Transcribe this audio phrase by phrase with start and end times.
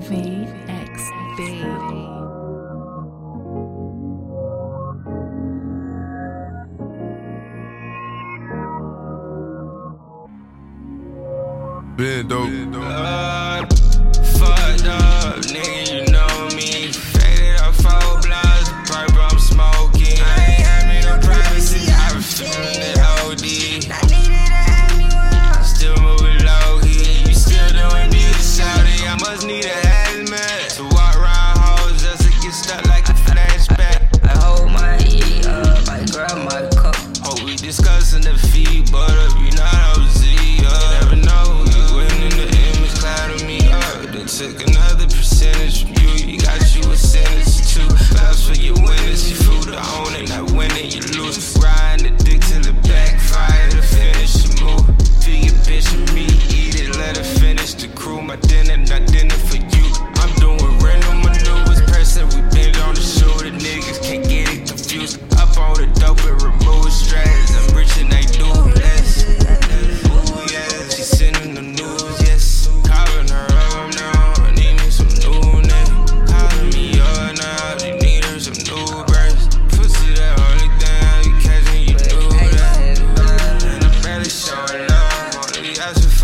[0.00, 1.40] VXV.
[11.96, 13.79] Been dope.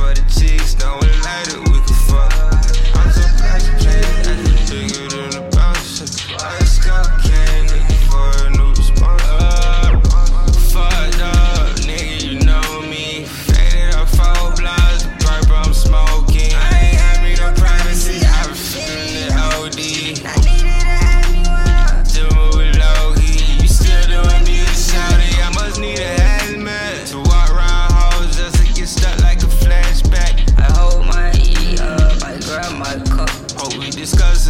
[0.07, 1.66] for the chicks, throwing lighter.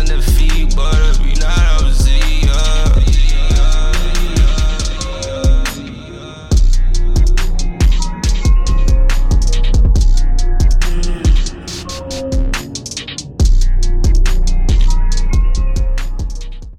[0.07, 1.16] the feet, butter.